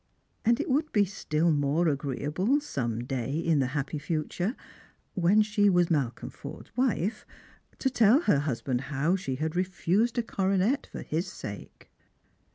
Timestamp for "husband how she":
8.39-9.35